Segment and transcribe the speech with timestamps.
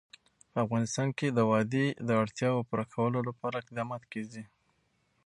[0.51, 4.43] په افغانستان کې د وادي د اړتیاوو پوره کولو لپاره اقدامات کېږي.